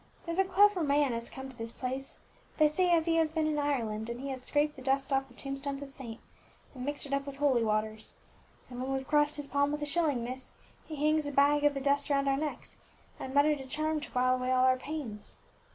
There's 0.25 0.39
a 0.39 0.41
wonderful 0.41 0.65
clever 0.69 0.83
man 0.83 1.13
as 1.13 1.27
has 1.27 1.35
come 1.35 1.47
to 1.47 1.55
this 1.55 1.73
place; 1.73 2.17
they 2.57 2.67
says 2.67 2.89
as 2.91 3.05
he 3.05 3.17
has 3.17 3.29
been 3.29 3.45
in 3.45 3.59
Ireland, 3.59 4.09
and 4.09 4.19
he 4.19 4.29
has 4.29 4.41
scraped 4.41 4.75
the 4.75 4.81
dust 4.81 5.13
off 5.13 5.27
the 5.27 5.35
tombstones 5.35 5.83
of 5.83 5.91
saints, 5.91 6.23
and 6.73 6.83
mixed 6.83 7.05
it 7.05 7.13
up 7.13 7.27
with 7.27 7.37
holy 7.37 7.63
water, 7.63 7.95
and 8.71 8.81
when 8.81 8.91
we've 8.91 9.07
crossed 9.07 9.35
his 9.37 9.45
palm 9.45 9.71
with 9.71 9.83
a 9.83 9.85
shilling, 9.85 10.23
miss, 10.23 10.53
he 10.87 10.95
hangs 10.95 11.27
a 11.27 11.31
bag 11.31 11.63
of 11.65 11.75
the 11.75 11.79
dust 11.79 12.09
round 12.09 12.27
our 12.27 12.35
necks, 12.35 12.77
and 13.19 13.35
mutters 13.35 13.59
a 13.61 13.67
charm 13.67 13.99
to 13.99 14.11
wile 14.15 14.33
away 14.33 14.51
all 14.51 14.65
our 14.65 14.75
pains. 14.75 15.37